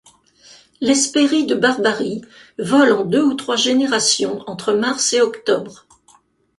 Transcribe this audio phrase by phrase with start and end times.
[0.81, 2.23] L'Hespérie de Barbarie
[2.57, 5.85] vole en deux ou trois générations entre mars et octobre.